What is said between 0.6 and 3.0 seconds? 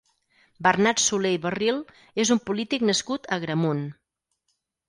Bernat Solé i Barril és un polític